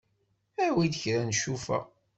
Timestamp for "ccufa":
1.37-1.79